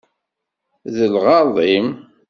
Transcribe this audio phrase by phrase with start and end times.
[0.95, 1.87] Deg lɣeṛḍ-im!